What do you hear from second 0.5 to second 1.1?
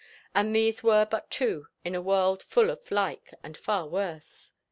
these were